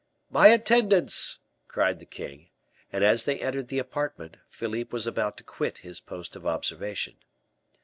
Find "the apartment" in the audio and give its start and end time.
3.67-4.37